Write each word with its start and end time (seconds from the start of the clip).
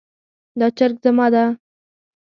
دا 0.59 0.67
چرګ 0.77 0.95
زما 1.03 1.27
ده 1.33 1.45